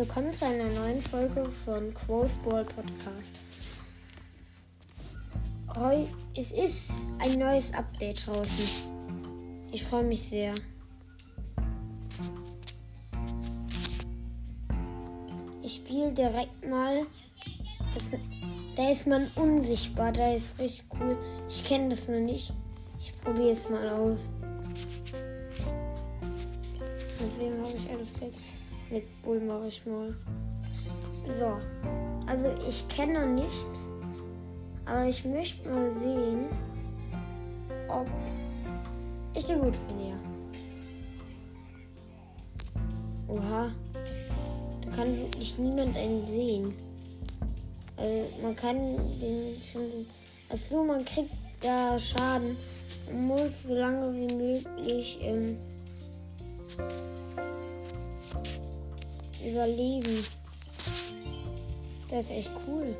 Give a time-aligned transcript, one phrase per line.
[0.00, 3.38] Willkommen zu einer neuen Folge von Quo's Ball Podcast.
[5.76, 8.64] Heu es ist ein neues Update draußen.
[9.70, 10.54] Ich freue mich sehr.
[15.62, 17.04] Ich spiele direkt mal.
[17.92, 18.12] Das,
[18.76, 20.12] da ist man unsichtbar.
[20.12, 21.18] Da ist richtig cool.
[21.50, 22.54] Ich kenne das noch nicht.
[23.02, 24.20] Ich probiere es mal aus.
[27.20, 28.59] Deswegen habe ich alles jetzt.
[28.90, 30.14] Mit Bull mache ich mal.
[31.38, 31.56] So.
[32.26, 33.88] Also ich kenne nichts.
[34.84, 36.46] Aber ich möchte mal sehen,
[37.88, 38.08] ob
[39.34, 40.16] ich den gut finde.
[43.28, 43.70] Oha.
[44.84, 46.74] Da kann wirklich niemand einen sehen.
[47.96, 48.76] Also man kann
[49.20, 50.06] den schon.
[50.48, 52.56] Achso, man kriegt da Schaden.
[53.12, 55.56] Man muss so lange wie möglich ähm,
[59.44, 60.24] überleben.
[62.08, 62.94] Das ist echt cool.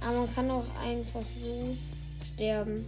[0.00, 1.74] Aber man kann auch einfach so
[2.34, 2.84] sterben.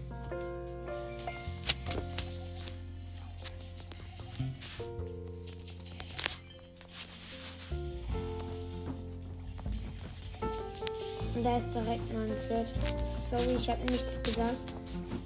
[11.35, 12.75] Und da ist direkt mein Set.
[13.03, 14.73] Sorry, ich habe nichts gesagt.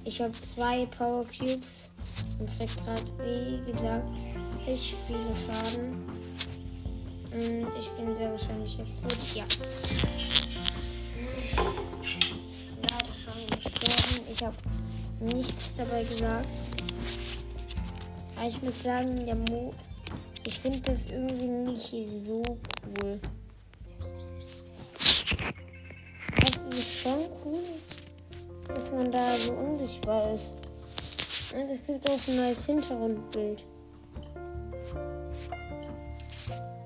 [0.05, 1.59] Ich habe zwei Power Cubes
[2.39, 4.07] und krieg gerade, wie gesagt,
[4.67, 6.05] richtig viele Schaden.
[7.33, 9.35] Und ich bin sehr wahrscheinlich jetzt gut.
[9.35, 9.45] Ja.
[12.83, 14.21] Leider schon gestorben.
[14.33, 14.57] Ich habe
[15.21, 16.49] nichts dabei gesagt.
[18.37, 19.73] Aber ich muss sagen, der Mo.
[20.47, 21.91] Ich finde das irgendwie nicht
[22.27, 22.43] so
[23.03, 23.21] cool.
[26.41, 27.63] Das ist schon cool,
[28.69, 30.55] dass man da so unsichtbar ist.
[31.53, 33.65] Und es gibt auch ein neues Hintergrundbild.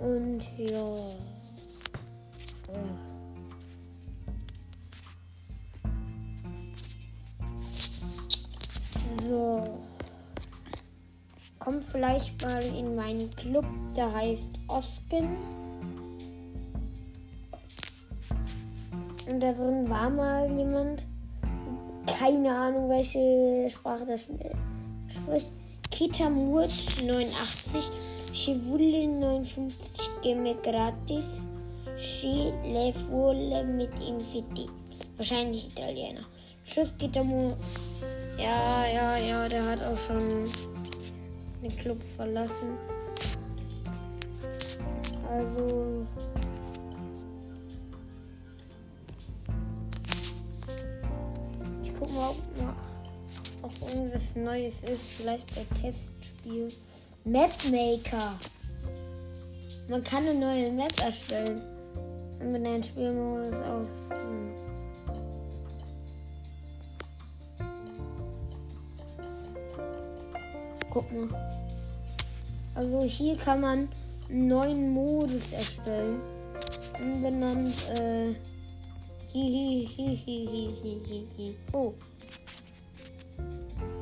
[0.05, 1.17] Und ja.
[9.23, 9.65] So.
[11.59, 13.65] Kommt vielleicht mal in meinen Club,
[13.97, 15.39] der heißt Osken.
[19.27, 21.03] Und da drin war mal jemand.
[22.07, 24.21] Keine Ahnung, welche Sprache das
[25.09, 25.53] spricht.
[25.91, 26.71] Kitamurt
[27.03, 27.91] 89.
[28.35, 31.49] Chivule 59 Gemme gratis.
[31.97, 34.69] Chi le mit Infiti.
[35.17, 36.25] Wahrscheinlich Italiener.
[36.65, 37.57] Tschüss, Kitamurt.
[38.37, 40.51] Ja, ja, ja, der hat auch schon
[41.63, 42.77] den Club verlassen.
[45.31, 46.05] Also.
[51.85, 52.37] Ich guck mal, ob
[53.63, 55.07] auch irgendwas Neues ist.
[55.07, 56.73] Vielleicht bei Testspiel.
[57.25, 58.39] Mapmaker.
[59.89, 61.63] Man kann eine neue Map erstellen.
[62.39, 63.87] Und mit einem Spielmodus auf.
[64.11, 64.53] Hm.
[70.91, 71.29] Guck mal.
[72.75, 73.89] Also hier kann man
[74.29, 76.21] einen neuen Modus erstellen.
[77.01, 78.35] Umbenannt, äh.
[79.33, 81.57] Hihihihihihihi.
[81.73, 81.95] Oh.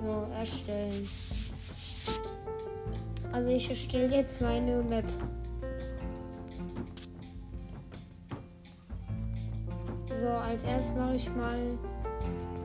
[0.03, 1.09] So, erstellen.
[3.33, 5.05] Also ich erstelle jetzt meine Map.
[10.21, 11.59] So, als erstes mache ich mal.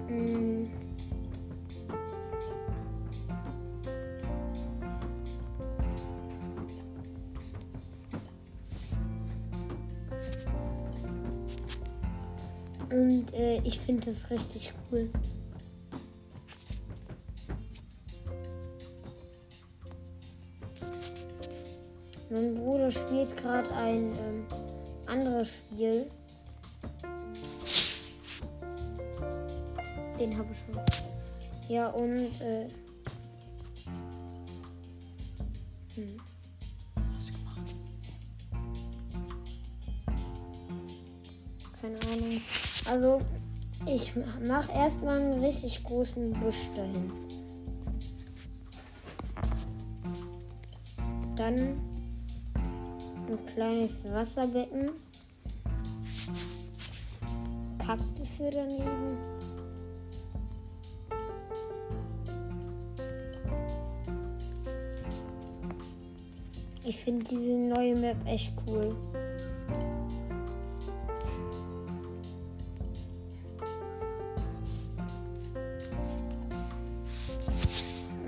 [0.10, 0.68] Mh,
[12.90, 15.10] Und äh, ich finde das richtig cool.
[22.88, 24.46] Bruder spielt gerade ein ähm,
[25.08, 26.10] anderes Spiel.
[30.18, 30.80] Den habe ich schon.
[31.68, 32.42] Ja, und.
[32.42, 32.70] Äh,
[35.96, 36.18] hm.
[41.82, 42.42] Keine Ahnung.
[42.90, 43.22] Also,
[43.86, 44.14] ich
[44.48, 47.12] mache erstmal einen richtig großen Busch dahin.
[51.36, 51.97] Dann
[53.30, 54.90] ein kleines Wasserbecken.
[57.78, 59.18] Kaktusse daneben.
[66.84, 68.96] Ich finde diese neue Map echt cool.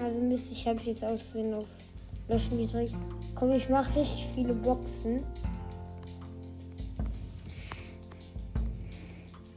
[0.01, 1.67] Also Mist, ich habe jetzt Aussehen auf
[2.27, 2.95] löschen gedrückt.
[3.39, 5.23] Komm, ich mache richtig viele Boxen.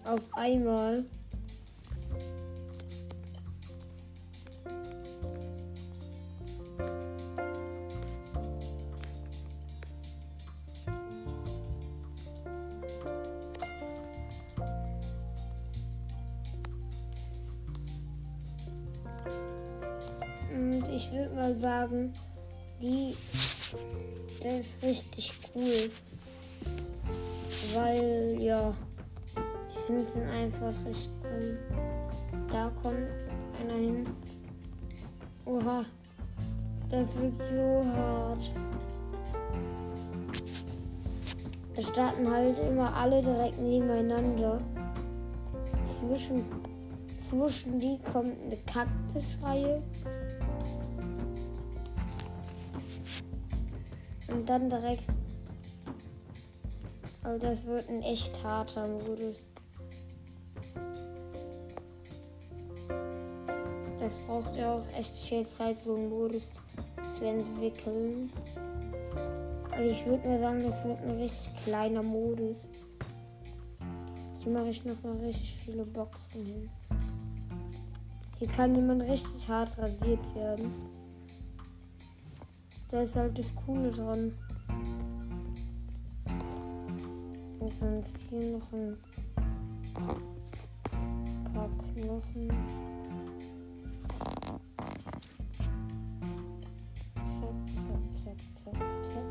[0.04, 1.04] Auf einmal.
[20.54, 22.14] Und ich würde mal sagen,
[22.82, 23.14] die,
[24.42, 25.90] das ist richtig cool.
[27.74, 28.74] Weil, ja,
[29.70, 31.58] ich finde es einfach richtig cool.
[32.50, 33.06] Da kommt
[33.60, 34.06] einer hin.
[35.44, 35.84] Oha,
[36.90, 38.52] das wird so hart.
[41.74, 44.60] Wir starten halt immer alle direkt nebeneinander.
[45.84, 46.44] Zwischen,
[47.16, 49.82] zwischen die kommt eine Kaktusreihe.
[54.32, 55.04] Und dann direkt.
[57.22, 59.36] Aber das wird ein echt harter Modus.
[63.98, 66.50] Das braucht ja auch echt viel Zeit, so einen Modus
[67.16, 68.32] zu entwickeln.
[69.70, 72.68] Also ich würde mal sagen, das wird ein richtig kleiner Modus.
[74.40, 76.70] Hier mache ich noch mal richtig viele Boxen hin.
[78.38, 80.72] Hier kann jemand richtig hart rasiert werden.
[82.92, 84.32] Da ist halt das Coole dran.
[87.58, 88.98] Und sonst hier noch ein
[91.54, 92.50] paar Knochen.
[97.24, 99.24] Zack, zack, zack, zack.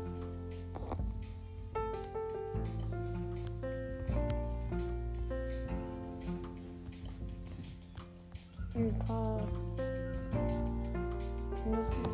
[8.74, 9.46] Ein paar
[11.62, 12.11] Knochen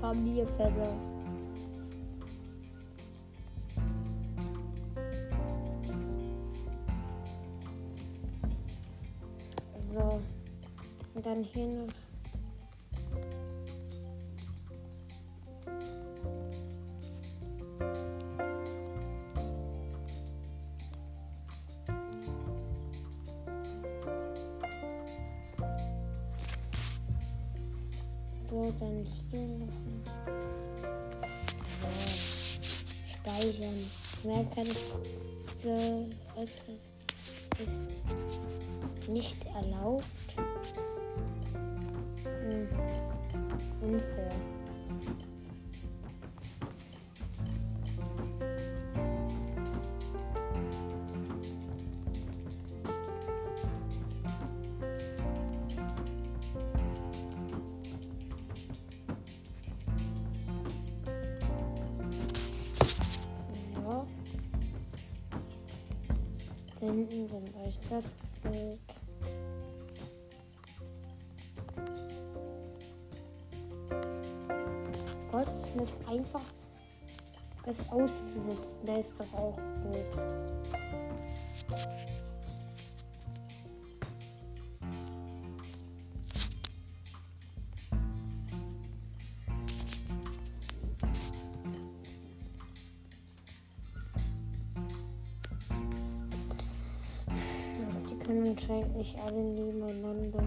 [0.00, 0.92] paar Bierfässer.
[9.92, 10.20] So.
[11.14, 12.13] Und dann hier noch.
[29.30, 29.68] So.
[33.12, 33.90] Speichern.
[34.24, 34.78] Mehr kann ich.
[35.62, 36.08] So,
[36.40, 36.62] ist
[39.08, 40.04] nicht erlaubt.
[42.24, 42.68] Hm.
[43.82, 44.32] Unfair.
[66.94, 68.12] Da hinten dann euch das
[68.42, 68.78] gefällt.
[75.28, 76.40] Goldsmith einfach
[77.66, 78.86] das auszusetzen.
[78.86, 80.06] Der ist doch auch blöd.
[98.24, 100.42] Können anscheinend nicht alle nebeneinander.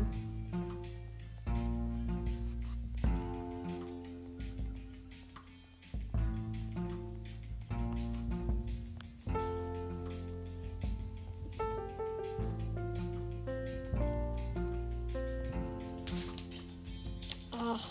[17.52, 17.88] Ach,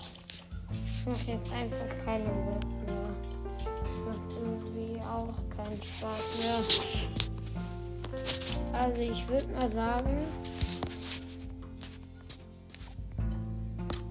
[0.72, 3.08] ich mache jetzt einfach keine Web mehr.
[3.82, 7.15] Das macht irgendwie auch keinen Spaß mehr.
[8.82, 10.18] Also ich würde mal sagen,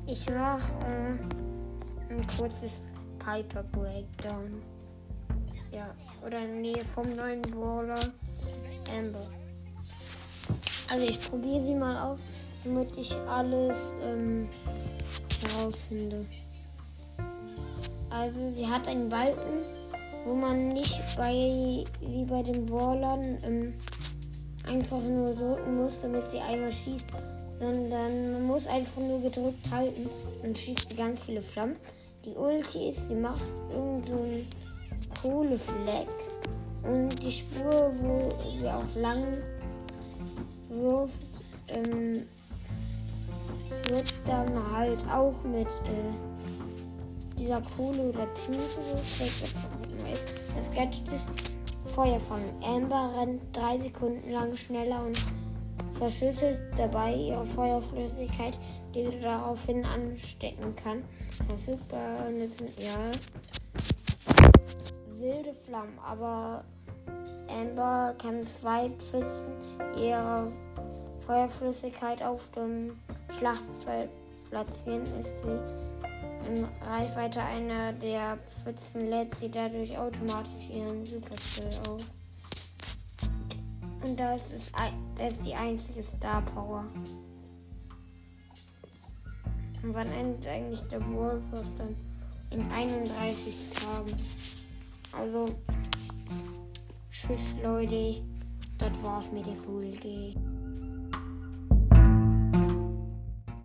[0.07, 2.83] ich mache äh, ein kurzes
[3.19, 4.61] Piper Breakdown.
[5.71, 5.93] Ja,
[6.25, 7.99] oder in der Nähe vom neuen Brawler
[8.97, 9.27] Amber.
[10.91, 12.19] Also ich probiere sie mal aus,
[12.63, 14.47] damit ich alles ähm,
[15.41, 16.25] herausfinde.
[18.09, 19.63] Also sie hat einen Balken,
[20.25, 23.73] wo man nicht bei wie bei den Brawlern ähm,
[24.67, 27.05] einfach nur drücken muss, damit sie einmal schießt,
[27.59, 30.09] sondern man muss einfach nur gedrückt halten
[30.43, 31.75] und schießt sie ganz viele Flammen.
[32.25, 34.25] Die Ulti ist, sie macht irgend so
[35.21, 36.07] Kohlefleck
[36.83, 39.23] und die Spur, wo sie auch lang
[40.69, 42.25] wirft, ähm,
[44.75, 48.59] halt auch mit äh, dieser Kohle oder Tinte,
[49.03, 50.25] ich weiß.
[50.57, 51.29] Das Gadget ist
[51.95, 55.17] Feuer von Amber rennt drei Sekunden lang schneller und
[55.97, 58.59] verschüttet dabei ihre Feuerflüssigkeit,
[58.93, 61.05] die sie daraufhin anstecken kann.
[61.47, 63.11] Verfügbar nützen ja
[65.17, 66.65] wilde Flammen, aber
[67.47, 69.53] Amber kann zwei Pfützen
[69.97, 70.51] ihrer
[71.25, 72.99] Feuerflüssigkeit auf dem
[73.29, 74.09] Schlachtfeld
[74.49, 75.05] platzieren.
[75.17, 75.84] Ist sie
[76.47, 82.01] in Reichweite einer der Pfützen, lädt sie dadurch automatisch ihren Superskill auf.
[84.03, 84.71] Und das ist,
[85.17, 86.85] das ist die einzige Star Power.
[89.81, 91.95] Und wann endet eigentlich der World Pass dann?
[92.51, 94.15] In 31 Tagen.
[95.11, 95.55] Also,
[97.11, 98.21] tschüss Leute.
[98.77, 100.33] Das war's mit der Folge.